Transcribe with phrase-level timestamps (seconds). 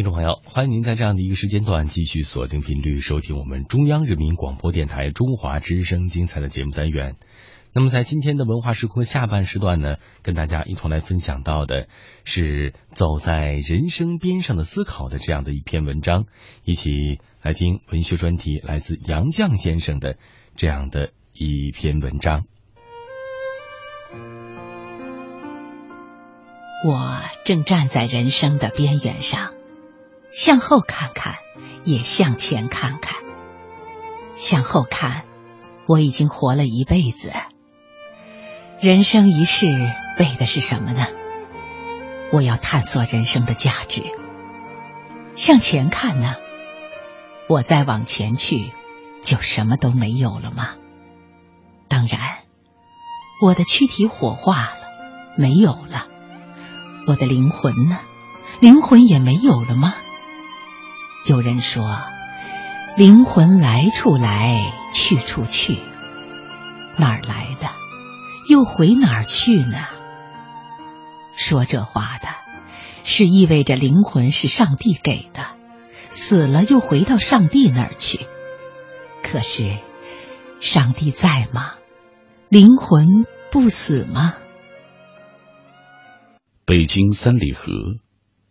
[0.00, 7.16] 听众朋友，欢迎您在这样的一个时间段继续锁定频率收听我们中央人民广播电台中华之声精彩的节目单元。
[7.74, 11.86] 那么在今天的文化时空下半时段呢，跟大家一同来分享到的
[12.24, 16.24] 是走在人生边上的思考的这样的一篇文章，
[16.64, 20.16] 一起来听文学专题来自杨绛先生的
[20.56, 22.46] 这样的一篇文章。
[26.86, 29.59] 我正站在人生的边缘上。
[30.30, 31.36] 向后看看，
[31.84, 33.16] 也向前看看。
[34.34, 35.24] 向后看，
[35.86, 37.32] 我已经活了一辈子。
[38.80, 39.66] 人生一世，
[40.18, 41.06] 为的是什么呢？
[42.32, 44.04] 我要探索人生的价值。
[45.34, 46.36] 向前看呢？
[47.48, 48.72] 我再往前去，
[49.22, 50.70] 就什么都没有了吗？
[51.88, 52.20] 当然，
[53.42, 54.76] 我的躯体火化了，
[55.36, 56.06] 没有了。
[57.06, 57.98] 我的灵魂呢？
[58.60, 59.94] 灵魂也没有了吗？
[61.26, 61.84] 有人说，
[62.96, 65.78] 灵魂来处来，去处去，
[66.98, 67.68] 哪儿来的，
[68.48, 69.76] 又回哪儿去呢？
[71.36, 72.28] 说这话的，
[73.04, 75.44] 是意味着灵魂是上帝给的，
[76.08, 78.26] 死了又回到上帝那儿去。
[79.22, 79.78] 可是，
[80.60, 81.74] 上帝在吗？
[82.48, 83.06] 灵魂
[83.52, 84.34] 不死吗？
[86.64, 87.72] 北京三里河，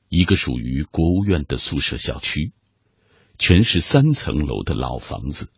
[0.08, 2.54] 一个属于国务院的宿舍小区。
[3.40, 5.50] 全是三层楼的老房子，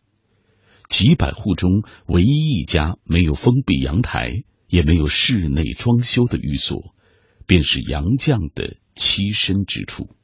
[0.88, 6.94] 几百户中唯一一家没有封闭阳台，也没有室内装修的寓所，
[7.48, 10.16] 便是杨绛的栖身之处。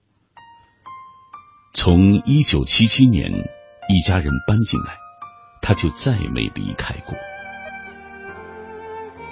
[1.73, 4.97] 从一九七七年一家人搬进来，
[5.61, 7.15] 他就再没离开过。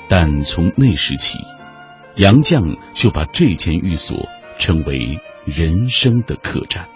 [0.10, 1.38] 但从那时起，
[2.16, 6.90] 杨绛就把这间寓所称为人生的客栈。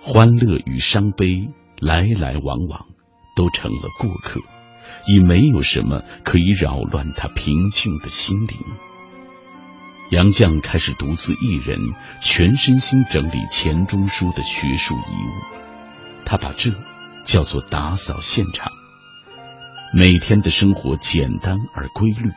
[0.00, 1.48] 欢乐与伤悲
[1.80, 2.86] 来来往往，
[3.36, 4.40] 都成了过客，
[5.06, 8.56] 已没有什么可以扰乱他平静的心灵。
[10.10, 11.78] 杨绛开始独自一人，
[12.22, 15.58] 全身心整理钱钟书的学术遗物。
[16.24, 16.72] 他把这
[17.26, 18.72] 叫做打扫现场。
[19.92, 22.30] 每天的生活简单而规律，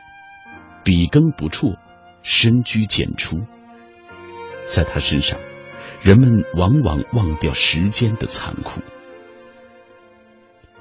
[0.83, 1.77] 笔耕不辍，
[2.23, 3.39] 深居简出。
[4.65, 5.39] 在他身上。
[6.03, 8.81] 人们往往忘掉时间的残酷，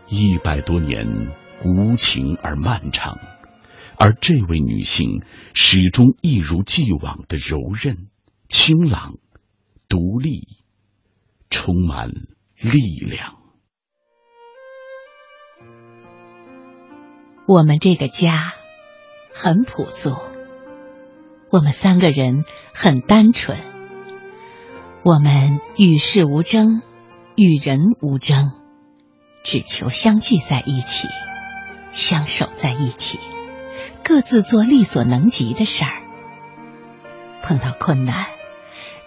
[0.08, 1.30] 一百多年
[1.62, 3.18] 无情而漫长，
[3.98, 5.22] 而这位女性
[5.52, 8.08] 始终一如既往的柔韧、
[8.48, 9.18] 清朗、
[9.90, 10.48] 独立，
[11.50, 12.08] 充满
[12.58, 13.36] 力量。
[17.46, 18.54] 我们这个家
[19.34, 20.16] 很朴素，
[21.50, 23.69] 我们三个人很单纯。
[25.02, 26.82] 我们与世无争，
[27.34, 28.52] 与人无争，
[29.42, 31.08] 只求相聚在一起，
[31.90, 33.18] 相守在一起，
[34.04, 36.02] 各自做力所能及的事儿。
[37.42, 38.26] 碰到困难，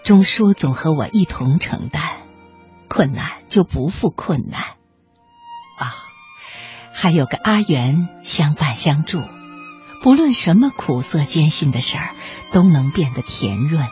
[0.02, 2.02] 钟书总和我一同承担，
[2.88, 4.62] 困难就不负困难。
[5.78, 5.94] 啊，
[6.92, 9.20] 还有个阿元相伴相助，
[10.02, 12.10] 不论什么苦涩艰辛的事儿，
[12.50, 13.86] 都能变得甜润。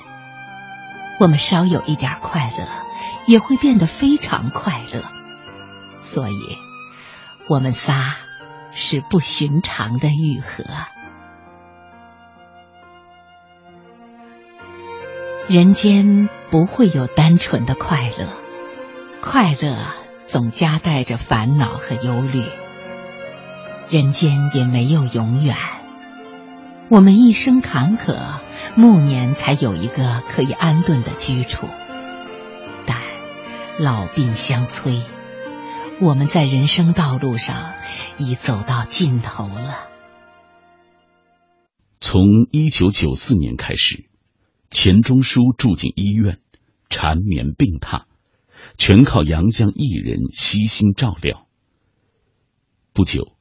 [1.20, 2.66] 我们稍有一点快乐，
[3.26, 5.02] 也会变得非常快乐。
[5.98, 6.56] 所以，
[7.48, 8.16] 我们仨
[8.72, 10.64] 是不寻常的愈合。
[15.48, 18.28] 人间不会有单纯的快乐，
[19.20, 19.92] 快乐
[20.26, 22.48] 总夹带着烦恼和忧虑。
[23.90, 25.56] 人间也没有永远。
[26.88, 28.40] 我们一生坎坷。
[28.74, 31.66] 暮年才有一个可以安顿的居处，
[32.86, 33.02] 但
[33.78, 35.02] 老病相催，
[36.00, 37.74] 我们在人生道路上
[38.16, 39.88] 已走到尽头了。
[42.00, 44.08] 从一九九四年开始，
[44.70, 46.38] 钱钟书住进医院，
[46.88, 48.04] 缠绵病榻，
[48.78, 51.46] 全靠杨绛一人悉心照料。
[52.94, 53.34] 不久，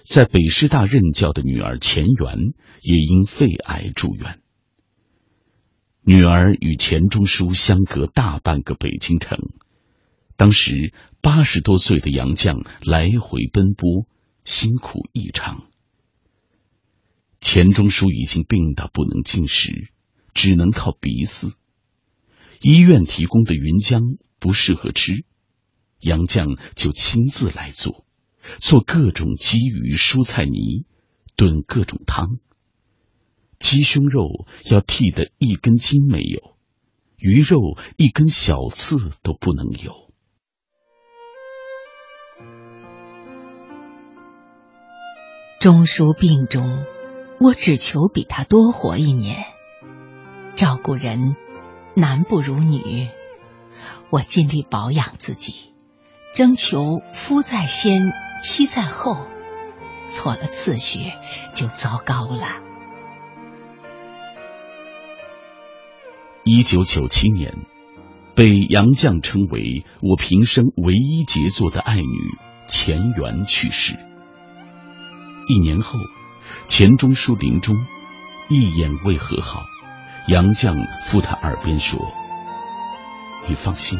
[0.00, 2.38] 在北师大任教的女儿钱媛
[2.82, 4.40] 也因肺癌住院。
[6.02, 9.38] 女儿与钱钟书相隔大半个北京城，
[10.36, 14.06] 当时八十多岁的杨绛来回奔波，
[14.44, 15.64] 辛苦异常。
[17.40, 19.92] 钱钟书已经病到不能进食，
[20.32, 21.52] 只能靠鼻饲。
[22.60, 25.24] 医院提供的云浆不适合吃，
[26.00, 28.06] 杨绛就亲自来做，
[28.58, 30.86] 做各种鲫鱼蔬菜泥，
[31.36, 32.38] 炖各种汤。
[33.58, 36.56] 鸡胸肉要剔得一根筋没有，
[37.16, 40.08] 鱼肉一根小刺都不能有。
[45.60, 46.84] 钟书病中，
[47.40, 49.44] 我只求比他多活一年。
[50.54, 51.34] 照顾人
[51.96, 53.08] 男不如女，
[54.10, 55.67] 我尽力保养自己，
[56.34, 59.26] 征求夫在先，妻在后。
[60.10, 61.12] 错了次序
[61.54, 62.46] 就糟糕了。
[66.44, 67.54] 一九九七年，
[68.34, 72.38] 被杨绛称为我平生唯一杰作的爱女
[72.68, 73.98] 钱媛去世。
[75.46, 75.98] 一年后，
[76.68, 77.76] 钱钟书临终，
[78.48, 79.60] 一眼未和好，
[80.26, 82.00] 杨绛附他耳边说
[83.46, 83.98] ：“你放心，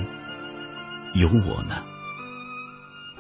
[1.13, 1.83] 有我呢。”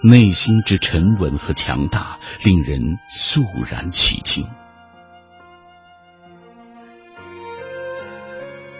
[0.03, 4.49] 内心之沉稳和强大，令人肃然起敬。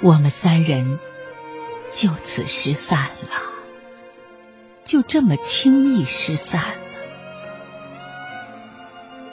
[0.00, 1.00] 我们三人
[1.91, 3.53] 就此失散了，
[4.85, 6.75] 就这么轻易失散了。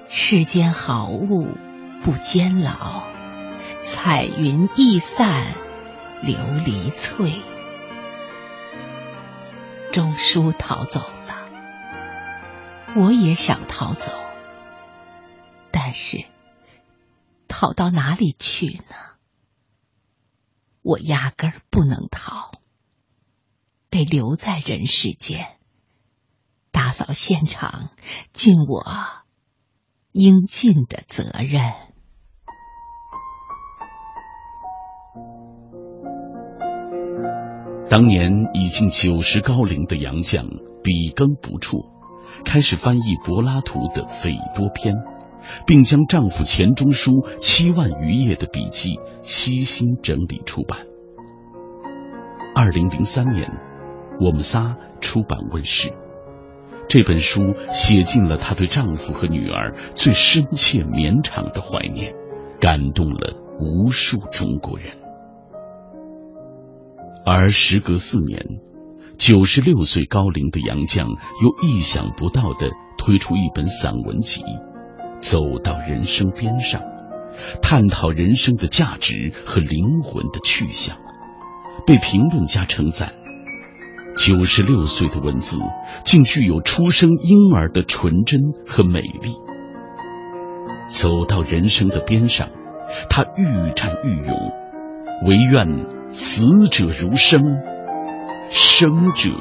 [0.09, 1.49] 世间好物
[2.01, 3.03] 不坚牢，
[3.81, 5.43] 彩云易散
[6.23, 7.33] 琉璃脆。
[9.91, 11.34] 钟书逃走了。
[12.97, 14.13] 我也想逃走，
[15.69, 16.23] 但是
[17.49, 18.95] 逃到哪里去呢？
[20.81, 22.51] 我压根儿不能逃，
[23.89, 25.57] 得留在人世间，
[26.71, 27.89] 打扫现场，
[28.31, 28.85] 尽我
[30.13, 31.73] 应尽的责任。
[37.89, 41.94] 当年已经九十高龄的杨绛，笔耕不辍。
[42.43, 44.95] 开始翻译柏拉图的斐多篇，
[45.65, 50.79] 并将丈夫钱钟书七万余页的笔记悉心整理出版。
[52.55, 53.49] 二零零三年，
[54.19, 55.93] 我们仨出版问世。
[56.87, 62.13] 这本书写尽了她对丈夫和女儿最深切绵长的怀念，
[62.59, 64.93] 感动了无数中国人。
[67.25, 68.59] 而时隔四年。
[69.17, 71.07] 九十六岁高龄的杨绛，
[71.41, 74.41] 又意想不到的推出一本散文集，
[75.19, 76.81] 《走到人生边上》，
[77.61, 80.97] 探讨人生的价值和灵魂的去向，
[81.87, 83.13] 被评论家称赞。
[84.17, 85.59] 九十六岁的文字，
[86.03, 89.33] 竟具有出生婴儿的纯真和美丽。
[90.87, 92.49] 走到人生的边上，
[93.09, 94.53] 他愈战愈勇，
[95.25, 97.41] 唯愿死者如生。
[98.49, 99.31] 生者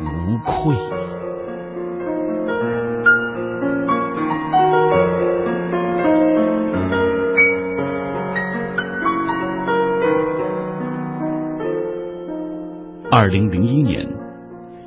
[0.00, 0.76] 无愧。
[13.12, 14.06] 二零零一年，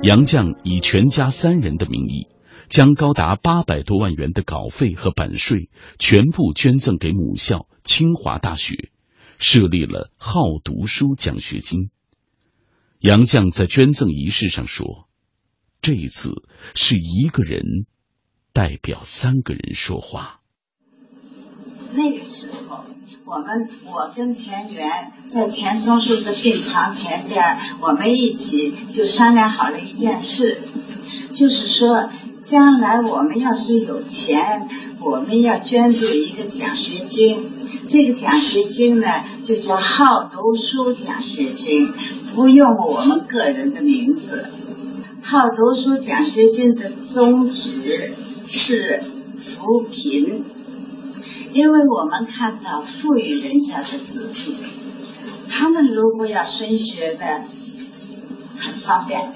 [0.02, 2.30] 杨绛以全家三人的名义，
[2.70, 5.70] 将高达八百多万元的稿费和版税
[6.00, 8.90] 全部捐赠给母校清华大学，
[9.40, 11.90] 设立了好读书奖学金。
[13.04, 15.10] 杨绛在捐赠仪式上说
[15.84, 16.32] ：“这一次
[16.74, 17.86] 是一个人
[18.54, 20.40] 代表三个人说话。
[21.94, 22.86] 那个时候，
[23.26, 27.44] 我们我跟钱媛在钱钟书的病床前边，
[27.82, 30.62] 我们一起就商量好了一件事，
[31.36, 32.10] 就是说，
[32.46, 34.70] 将来我们要是有钱，
[35.02, 37.52] 我们要捐助一个奖学金。
[37.86, 41.92] 这个奖学金呢，就叫好读书奖学金。”
[42.36, 44.46] 不用我们个人的名字，
[45.22, 48.14] 好读书奖学金的宗旨
[48.48, 49.04] 是
[49.38, 50.44] 扶贫，
[51.54, 54.56] 因为我们看到富裕人家的子弟，
[55.48, 57.42] 他们如果要升学的
[58.58, 59.32] 很方便，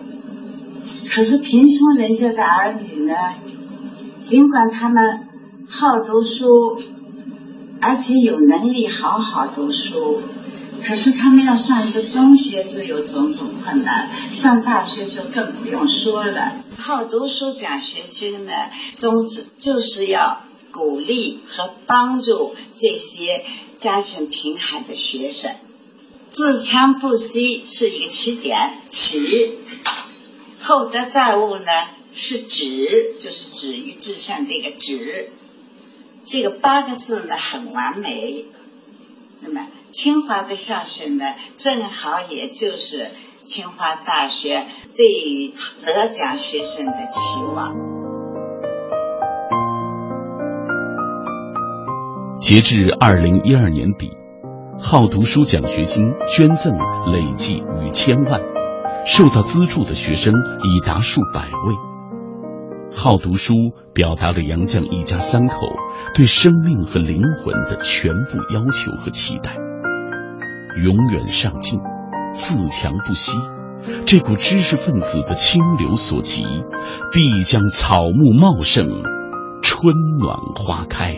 [1.09, 3.13] 可是贫穷人家的儿女呢，
[4.25, 5.27] 尽管他们
[5.69, 6.81] 好读书，
[7.79, 10.19] 而且有能力好好读书。
[10.87, 16.53] 可是他们要上一个中学就有种种困难，上大学就更不用说了。
[16.77, 18.53] 好读书奖学金呢，
[18.95, 23.43] 宗旨就是要鼓励和帮助这些
[23.77, 25.51] 家境贫寒的学生。
[26.31, 29.57] 自强不息是一个起点，起
[30.61, 31.65] 厚德载物呢
[32.15, 35.31] 是止，就是止于至善的一个止。
[36.23, 38.45] 这个八个字呢很完美。
[39.41, 39.67] 那么。
[39.91, 41.25] 清华的校训呢，
[41.57, 43.07] 正好也就是
[43.43, 44.65] 清华大学
[44.95, 45.53] 对于
[45.85, 47.73] 得奖学生的期望。
[52.39, 54.11] 截至二零一二年底，
[54.79, 56.73] 好读书奖学金捐赠
[57.11, 58.41] 累计逾千万，
[59.05, 61.75] 受到资助的学生已达数百位。
[62.95, 63.53] 好读书
[63.93, 65.67] 表达了杨绛一家三口
[66.13, 69.66] 对生命和灵魂的全部要求和期待。
[70.83, 71.79] 永远上进，
[72.33, 73.37] 自强不息，
[74.05, 76.43] 这股知识分子的清流所及，
[77.11, 78.87] 必将草木茂盛，
[79.63, 81.15] 春暖花开。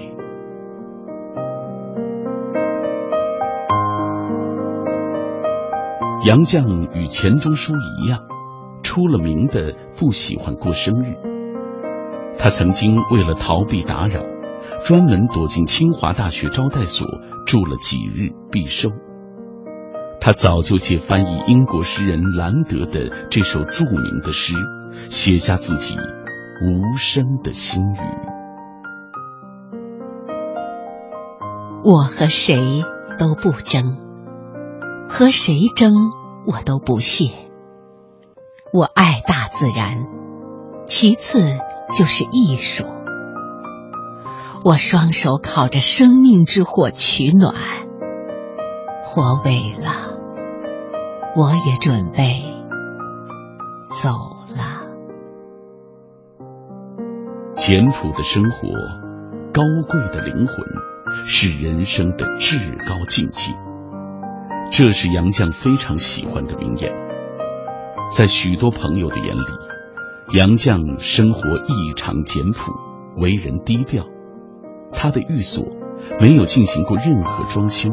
[6.25, 8.21] 杨绛与钱钟书一样，
[8.83, 11.15] 出了名的不喜欢过生日。
[12.37, 14.21] 他曾经为了逃避打扰，
[14.85, 17.07] 专门躲进清华大学招待所
[17.45, 18.89] 住了几日必收。
[20.29, 24.53] 他早就借翻译英国诗人兰德的这首著名的诗，
[25.09, 28.00] 写下自己无声的心语：
[31.83, 32.83] 我和谁
[33.17, 33.98] 都不争，
[35.09, 35.95] 和谁争
[36.45, 37.31] 我都不屑。
[38.71, 40.05] 我爱大自然，
[40.86, 41.39] 其次
[41.98, 42.86] 就是艺术。
[44.63, 47.55] 我双手烤着生命之火取暖，
[49.01, 50.18] 火萎了。
[51.39, 52.43] 我也准备
[53.89, 54.10] 走
[54.50, 54.84] 了。
[57.53, 58.67] 简朴的生活，
[59.53, 60.58] 高贵的灵魂，
[61.25, 63.53] 是人生的至高境界。
[64.69, 66.91] 这是杨绛非常喜欢的名言。
[68.13, 72.74] 在许多朋友的眼里，杨绛生活异常简朴，
[73.15, 74.03] 为人低调。
[74.91, 75.65] 他的寓所
[76.19, 77.89] 没有进行过任何装修，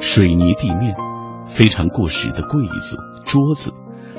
[0.00, 0.96] 水泥地面。
[1.50, 3.74] 非常过时的柜子、桌子，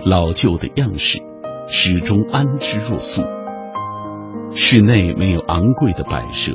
[0.05, 1.19] 老旧的样式，
[1.67, 3.23] 始终安之若素。
[4.53, 6.53] 室内没有昂贵的摆设，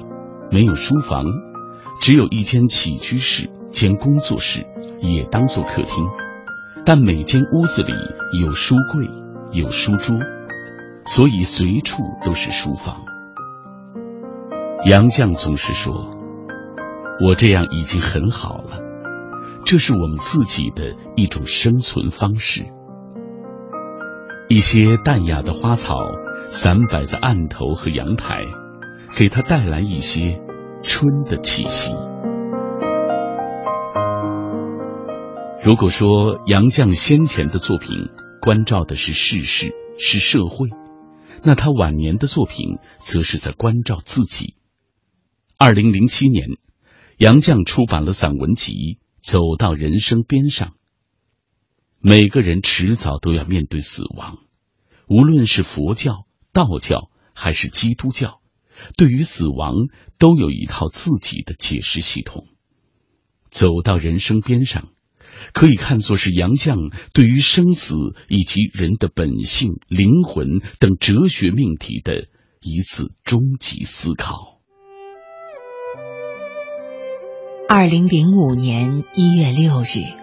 [0.50, 1.24] 没有书房，
[2.00, 4.66] 只有一间起居室兼工作室，
[5.00, 6.06] 也当做客厅。
[6.84, 7.92] 但每间屋子里
[8.40, 9.08] 有书柜，
[9.50, 10.14] 有书桌，
[11.06, 12.96] 所以随处都是书房。
[14.84, 16.14] 杨绛总是说
[17.26, 18.82] ：“我这样已经很好了。”
[19.66, 22.64] 这是我们自己的一种生存方式。
[24.48, 25.96] 一些淡雅的花草
[26.46, 28.44] 散摆在案头和阳台，
[29.16, 30.40] 给他带来一些
[30.84, 31.92] 春的气息。
[35.64, 37.90] 如果说杨绛先前的作品
[38.40, 40.68] 关照的是世事、是社会，
[41.42, 44.54] 那他晚年的作品则是在关照自己。
[45.58, 46.50] 二零零七年，
[47.18, 49.00] 杨绛出版了散文集。
[49.26, 50.76] 走到人生边上，
[52.00, 54.38] 每个人迟早都要面对死亡。
[55.08, 58.40] 无论是佛教、道教还是基督教，
[58.96, 59.74] 对于死亡
[60.18, 62.46] 都有一套自己的解释系统。
[63.50, 64.90] 走到人生边上，
[65.52, 67.96] 可以看作是杨绛对于生死
[68.28, 72.28] 以及人的本性、灵魂等哲学命题的
[72.60, 74.55] 一次终极思考。
[77.68, 80.14] 二零零五年一月六日，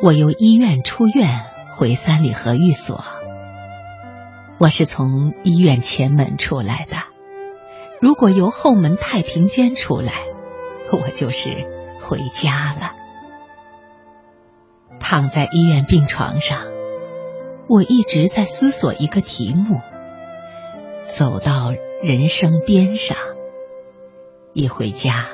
[0.00, 1.40] 我由医院出院
[1.72, 3.02] 回三里河寓所。
[4.58, 6.98] 我是从医院前门出来的，
[8.00, 10.12] 如果由后门太平间出来，
[10.92, 11.48] 我就是
[12.00, 12.92] 回家了。
[15.00, 16.60] 躺在医院病床上，
[17.66, 19.80] 我一直在思索一个题目：
[21.06, 21.72] 走到
[22.04, 23.16] 人生边上，
[24.52, 25.26] 一回家。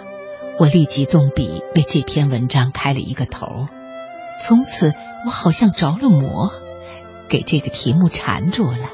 [0.58, 3.46] 我立即动笔为这篇文章开了一个头，
[4.40, 4.92] 从此
[5.24, 6.50] 我好像着了魔，
[7.28, 8.90] 给这个题目缠住了，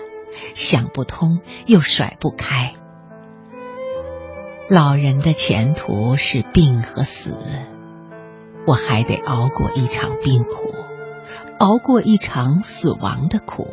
[0.52, 2.74] 想不通又甩不开。
[4.68, 7.34] 老人的前途是病和死，
[8.66, 10.74] 我还得熬过一场病苦，
[11.58, 13.68] 熬过一场死亡的苦，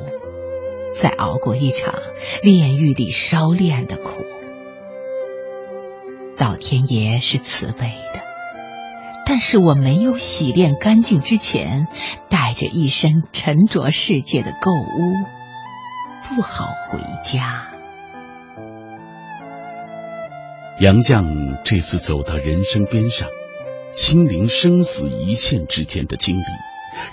[0.94, 1.94] 再熬过一场
[2.42, 4.24] 炼狱里烧炼的苦。
[6.42, 8.22] 老天爷是慈悲的，
[9.28, 11.86] 但是我没有洗练干净之前，
[12.30, 15.14] 带着一身沉着世界的垢污，
[16.28, 17.68] 不好回家。
[20.80, 23.30] 杨绛这次走到人生边上，
[23.92, 26.44] 亲临生死一线之间的经历，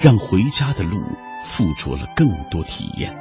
[0.01, 1.03] 让回家的路
[1.45, 3.15] 附着了更多体验，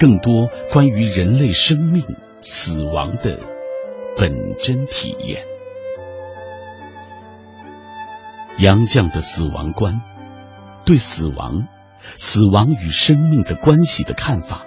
[0.00, 2.04] 更多关于人类生命
[2.40, 3.38] 死亡的。
[4.18, 5.44] 本真体验，
[8.58, 10.00] 杨绛的死亡观，
[10.86, 11.68] 对死亡、
[12.14, 14.64] 死亡与生命的关系的看法，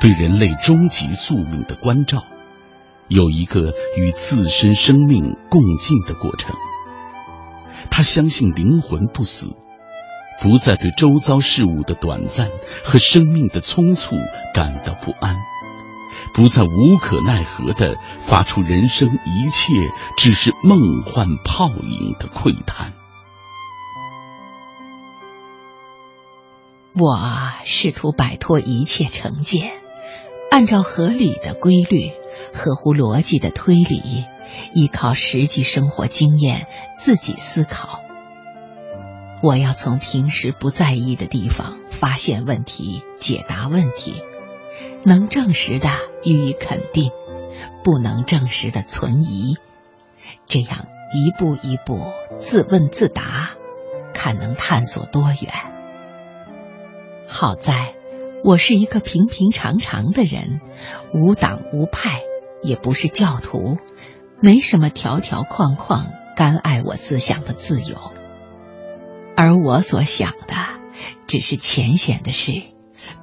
[0.00, 2.24] 对人类终极宿命的关照，
[3.06, 6.56] 有一个与自身生命共进的过程。
[7.88, 9.54] 他相信灵魂不死，
[10.42, 12.50] 不再对周遭事物的短暂
[12.82, 14.16] 和生命的匆促
[14.52, 15.36] 感到不安，
[16.34, 19.72] 不再无可奈何的发出人生一切
[20.16, 22.92] 只是梦幻泡影的喟叹。
[26.94, 27.18] 我
[27.64, 29.72] 试图摆脱一切成见，
[30.50, 32.12] 按照合理的规律、
[32.54, 34.26] 合乎逻辑的推理，
[34.74, 36.66] 依靠实际生活经验
[36.98, 38.00] 自己思考。
[39.42, 44.22] 我要从平时不在意的地方发现问题、解答问题，
[45.04, 45.88] 能证实的
[46.24, 47.10] 予以肯定，
[47.82, 49.56] 不能证实的存疑。
[50.46, 51.98] 这样一步一步
[52.38, 53.50] 自问自答，
[54.14, 55.52] 看能探索多远。
[57.26, 57.94] 好在，
[58.44, 60.60] 我是一个平平常常的人，
[61.14, 62.20] 无党无派，
[62.62, 63.78] 也不是教徒，
[64.40, 67.96] 没什么条条框框干碍我思想的自由。
[69.36, 70.54] 而我所想的，
[71.26, 72.52] 只是浅显的事，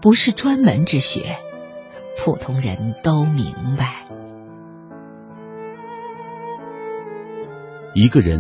[0.02, 1.38] 不是专门之学，
[2.30, 4.06] 普通人都明白。
[7.96, 8.40] 一个人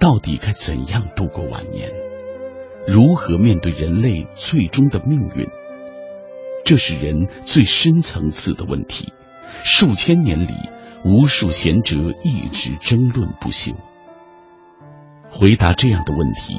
[0.00, 1.88] 到底该怎样度过晚年？
[2.88, 5.46] 如何面对人类最终的命运？
[6.64, 9.12] 这是人最深层次的问题。
[9.62, 10.54] 数千年里，
[11.04, 13.70] 无数贤哲一直争论不休。
[15.30, 16.56] 回答这样的问题，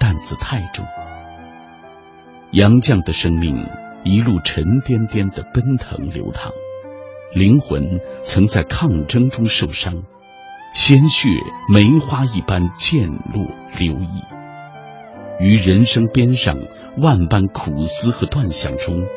[0.00, 0.84] 担子太重。
[2.50, 3.68] 杨绛的生命
[4.06, 6.52] 一路沉甸甸的奔腾流淌，
[7.34, 10.04] 灵魂曾在抗争中受伤，
[10.74, 11.28] 鲜血
[11.72, 13.44] 梅花一般溅落
[13.76, 14.22] 流溢。
[15.40, 16.56] 于人生边上
[16.98, 19.08] 万般苦思和断想中，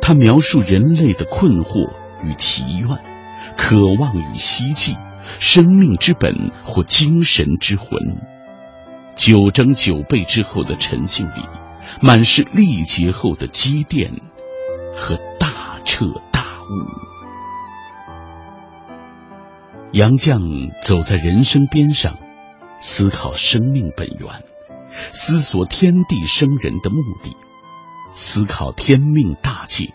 [0.00, 1.90] 他描述人类的困惑
[2.22, 2.88] 与祈愿，
[3.56, 4.96] 渴望与希冀，
[5.40, 7.98] 生命之本或精神之魂。
[9.16, 11.42] 九蒸九焙之后的沉静里，
[12.00, 14.12] 满是历劫后的积淀
[14.96, 16.66] 和大彻大悟。
[19.92, 22.18] 杨绛走在人生边上，
[22.78, 24.44] 思考生命本源。
[25.10, 27.36] 思索天地生人的目的，
[28.12, 29.92] 思考天命大计，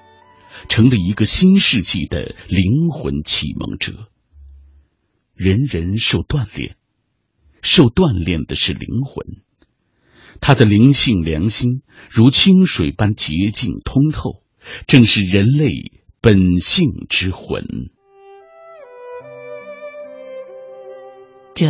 [0.69, 4.09] 成了一个新世纪的灵魂启蒙者。
[5.33, 6.75] 人人受锻炼，
[7.63, 9.41] 受锻炼的是灵魂，
[10.39, 14.40] 他的灵性良心如清水般洁净通透，
[14.87, 17.63] 正是人类本性之魂。
[21.53, 21.67] 这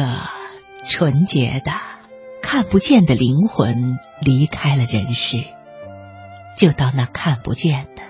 [0.87, 1.71] 纯洁的。
[2.43, 5.37] 看不见的灵魂离开了人世，
[6.57, 8.03] 就到那看不见的、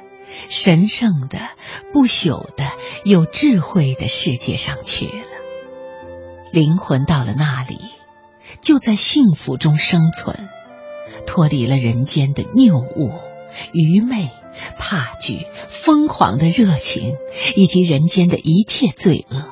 [0.49, 1.37] 神圣的、
[1.93, 2.71] 不朽的、
[3.03, 5.25] 有智慧的世界上去了。
[6.51, 7.77] 灵魂到了那里，
[8.61, 10.49] 就在幸福中生存，
[11.27, 13.11] 脱离了人间的谬误、
[13.73, 14.31] 愚昧、
[14.77, 17.15] 怕惧、疯狂的热情，
[17.55, 19.45] 以及人间的一切罪恶。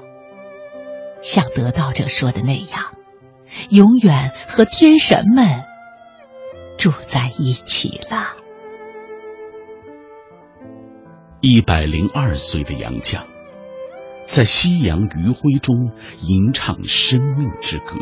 [1.22, 2.94] 像得道者说的那样。
[3.72, 5.64] 永远和天神们
[6.78, 8.36] 住在一起了。
[11.42, 13.22] 一百零二岁的杨绛，
[14.24, 15.92] 在夕阳余晖中
[16.28, 17.96] 吟唱生命之歌，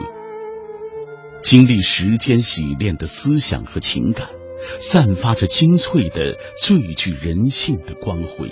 [1.42, 4.28] 经历时间洗炼的思想和情感，
[4.80, 8.52] 散发着精粹的、最具人性的光辉。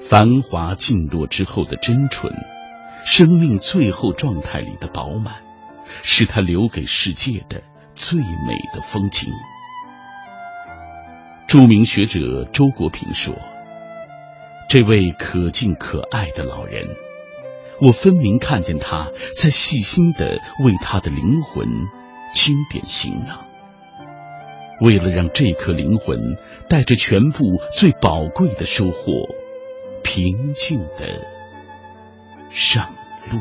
[0.00, 2.32] 繁华尽落之后的真纯。
[3.04, 5.36] 生命最后状态里的饱满，
[6.02, 7.62] 是他留给世界的
[7.94, 9.30] 最美的风景。
[11.46, 13.34] 著名学者周国平说
[14.68, 16.86] ：“这位可敬可爱的老人，
[17.80, 21.66] 我分明看见他在细心的为他的灵魂
[22.34, 23.47] 清点行囊，
[24.80, 26.36] 为了让这颗灵魂
[26.68, 29.28] 带着全部最宝贵的收获，
[30.02, 31.20] 平静的
[32.50, 32.90] 上。”
[33.30, 33.38] 路，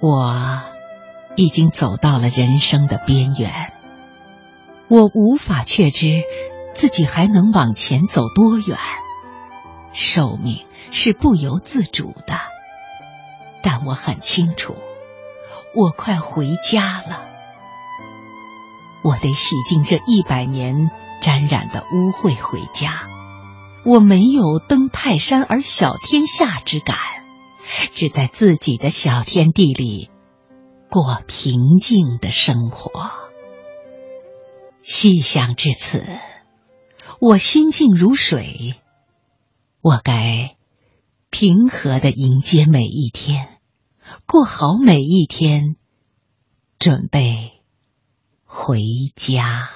[0.00, 0.62] 我
[1.36, 3.74] 已经走到了人生的边缘，
[4.88, 6.22] 我无法确知
[6.72, 8.78] 自己还能往前走多远。
[9.92, 12.34] 寿命是不由自主的，
[13.60, 14.76] 但我很清楚，
[15.74, 17.28] 我快回家了。
[19.02, 20.90] 我得洗净这一百年
[21.22, 23.08] 沾染的污秽回家。
[23.84, 26.96] 我没有登泰山而小天下之感，
[27.92, 30.10] 只在自己的小天地里
[30.90, 32.90] 过平静的生活。
[34.82, 36.04] 细想至此，
[37.20, 38.74] 我心静如水。
[39.80, 40.56] 我该
[41.30, 43.60] 平和的迎接每一天，
[44.26, 45.76] 过好每一天，
[46.78, 47.59] 准备
[48.52, 49.70] 回家。